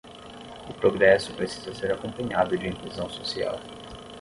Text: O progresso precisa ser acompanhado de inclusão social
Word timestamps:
O 0.67 0.73
progresso 0.73 1.31
precisa 1.35 1.75
ser 1.75 1.91
acompanhado 1.91 2.57
de 2.57 2.67
inclusão 2.67 3.07
social 3.07 3.59